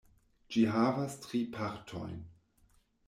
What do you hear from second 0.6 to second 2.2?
havas tri partojn.